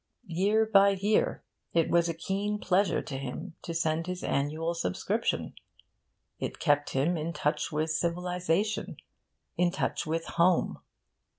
Year 0.25 0.65
by 0.65 0.89
year, 0.99 1.43
it 1.73 1.87
was 1.91 2.09
a 2.09 2.15
keen 2.15 2.57
pleasure 2.57 3.03
to 3.03 3.17
him 3.19 3.53
to 3.61 3.71
send 3.71 4.07
his 4.07 4.23
annual 4.23 4.73
subscription. 4.73 5.53
It 6.39 6.57
kept 6.57 6.93
him 6.93 7.17
in 7.17 7.33
touch 7.33 7.71
with 7.71 7.91
civilisation, 7.91 8.97
in 9.57 9.69
touch 9.69 10.07
with 10.07 10.25
Home. 10.25 10.79